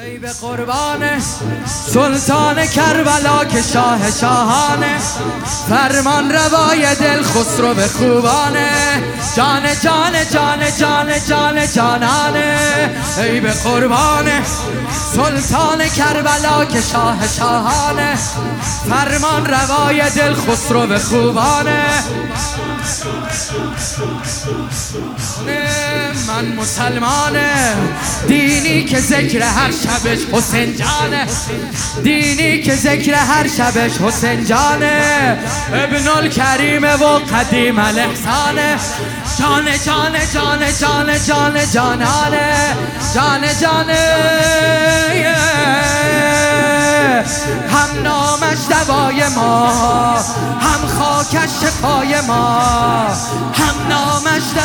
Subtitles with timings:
[0.00, 1.20] ای به قربان
[1.92, 4.98] سلطان کربلا که شاه شاهانه
[5.68, 8.70] فرمان روای دل خسرو به خوبانه
[9.36, 12.58] جان جان جان جان جان جانانه
[13.18, 14.26] ای به قربان
[15.14, 18.18] سلطان کربلا که شاه شاهانه
[18.88, 21.84] فرمان روای دل خسرو به خوبانه
[26.38, 27.74] من مسلمانه
[28.28, 31.26] دینی که ذکر هر شبش حسین جانه
[32.02, 35.38] دینی که ذکر هر شبش حسین جانه
[35.72, 38.76] ابن الکریمه و قدیم الاحسانه
[39.38, 42.76] جان جان جان جان جان جانانه
[43.14, 44.08] جان جانه
[47.68, 49.68] هم نامش دوای ما.
[50.60, 53.08] هم خاکش شفای ما.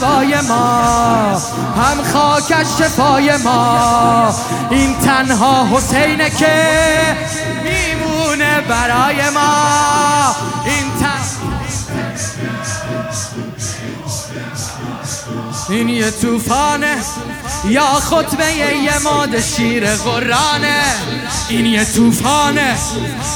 [0.00, 1.42] دوای ما
[1.76, 4.34] هم خاکش شفای ما.
[4.70, 6.56] این تنها حسینه که
[7.64, 10.36] میمونه برای ما.
[10.64, 11.16] این تن...
[15.68, 16.96] این یه توفانه
[17.64, 20.82] یا خطبه یه ماد شیر غرانه
[21.48, 22.76] این یه توفانه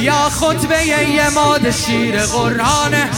[0.00, 3.10] یا خطبه یه ماد شیر غرانه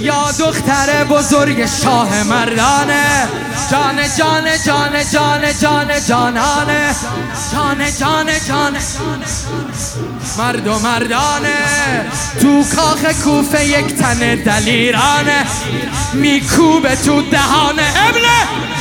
[0.00, 3.28] یا دختر بزرگ شاه مردانه.
[3.70, 6.94] جان جان جان جان جان جانانه.
[7.52, 8.76] جان جان جان
[10.38, 11.56] مرد و مردانه.
[12.40, 15.46] تو کاخ کوفه یک تن دلیرانه
[16.12, 17.82] میکوبه تو دهانه.
[18.08, 18.71] ابنه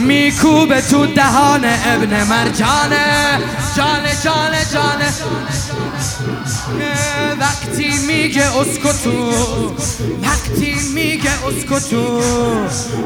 [0.00, 3.38] میکوبه تو دهان ابن مرجانه.
[3.76, 5.00] جان جان جان.
[7.40, 9.32] وقتی میگه اسکتو
[10.22, 12.20] وقتی میگه اسکتو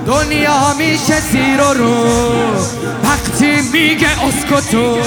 [0.06, 2.06] دنیا میشه زیر و رو.
[3.05, 4.98] وقتی میگه اسکتو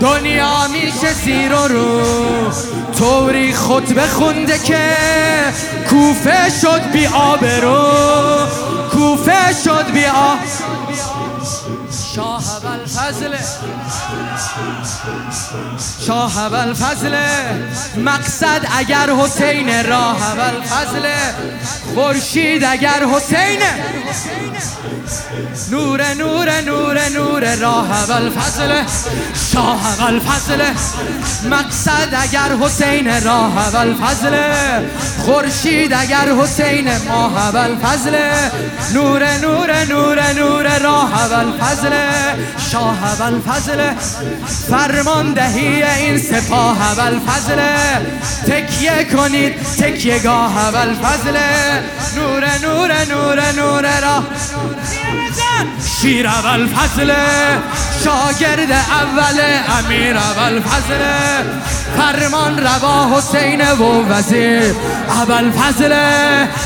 [0.00, 2.02] دنیا میشه زیر و رو.
[2.98, 4.96] طوری خطبه خونده که
[5.90, 7.88] کوفه شد بی آبرو
[8.92, 10.38] کوفه شد بی شاه
[13.48, 13.87] فضل
[16.06, 17.16] شاه فضل
[17.96, 20.16] مقصد اگر حسین راه
[20.70, 21.08] فضل
[21.94, 23.62] خورشید اگر حسین.
[25.70, 28.82] نور نور نور نور راه فضل
[29.52, 29.78] شاه
[30.18, 30.62] فضل.
[31.44, 34.36] مقصد اگر حسین راه فضل
[35.24, 38.16] خورشید اگر حسین ماه فضل.
[38.94, 41.10] نور نور نور نور راه
[41.60, 41.92] فضل
[42.72, 43.14] شاه
[43.46, 43.94] فضل.
[44.88, 47.58] فرمان دهی این سپاه فضل.
[48.46, 51.36] تکیه کنید تکیه گاه فضل.
[52.16, 54.22] نور نور نور نور را
[56.00, 57.12] شیر اول فضل
[58.04, 59.40] شاگرد اول
[59.78, 61.02] امیر اول فضل.
[61.96, 64.74] فرمان روا حسین و وزیر
[65.08, 65.94] اول فضل.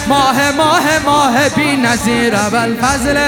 [0.08, 3.18] ماه ماه ماه بی نظیر اول فضل.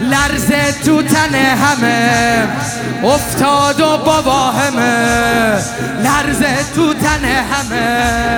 [0.00, 0.48] لرز
[0.84, 2.48] تو تن همه
[3.04, 5.54] افتاد و بابا همه
[6.04, 6.42] لرز
[6.74, 8.33] تو تن همه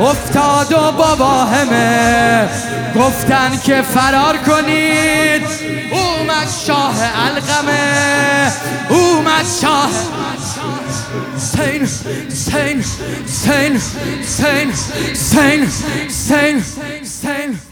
[0.00, 2.48] افتاد و بابا همه
[2.96, 5.42] گفتن که فرار کنید.
[5.92, 6.94] اومد شاه
[7.26, 8.52] القمه
[8.88, 9.90] اومد شاه.
[11.36, 11.86] سین
[12.28, 12.84] سین
[13.26, 13.78] سین
[14.26, 14.72] سین
[15.14, 15.68] سین
[16.08, 16.62] سین
[17.04, 17.67] سین.